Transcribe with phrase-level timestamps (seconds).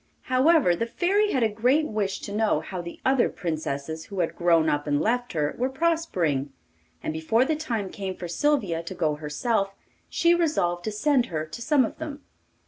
[0.33, 4.35] However, the Fairy had a great wish to know how the other princesses who had
[4.35, 6.51] grown up and left her, were prospering,
[7.03, 9.75] and before the time came for Sylvia to go herself,
[10.09, 12.23] she resolved to send her to some of them.